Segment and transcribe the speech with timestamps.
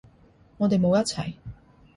[0.57, 1.35] 我哋冇一齊